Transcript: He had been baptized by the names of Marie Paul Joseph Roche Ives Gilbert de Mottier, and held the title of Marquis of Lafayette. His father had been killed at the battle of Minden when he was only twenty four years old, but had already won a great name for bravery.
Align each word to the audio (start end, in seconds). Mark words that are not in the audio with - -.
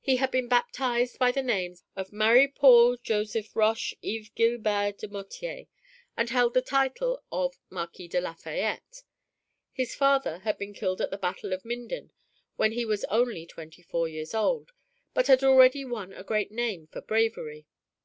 He 0.00 0.16
had 0.16 0.32
been 0.32 0.48
baptized 0.48 1.20
by 1.20 1.30
the 1.30 1.40
names 1.40 1.84
of 1.94 2.12
Marie 2.12 2.48
Paul 2.48 2.96
Joseph 2.96 3.54
Roche 3.54 3.94
Ives 4.02 4.28
Gilbert 4.30 4.98
de 4.98 5.06
Mottier, 5.06 5.68
and 6.16 6.28
held 6.30 6.54
the 6.54 6.62
title 6.62 7.22
of 7.30 7.60
Marquis 7.70 8.10
of 8.12 8.24
Lafayette. 8.24 9.04
His 9.72 9.94
father 9.94 10.38
had 10.40 10.58
been 10.58 10.74
killed 10.74 11.00
at 11.00 11.12
the 11.12 11.16
battle 11.16 11.52
of 11.52 11.64
Minden 11.64 12.10
when 12.56 12.72
he 12.72 12.84
was 12.84 13.04
only 13.04 13.46
twenty 13.46 13.82
four 13.82 14.08
years 14.08 14.34
old, 14.34 14.72
but 15.14 15.28
had 15.28 15.44
already 15.44 15.84
won 15.84 16.12
a 16.12 16.24
great 16.24 16.50
name 16.50 16.88
for 16.88 17.00
bravery. 17.00 17.68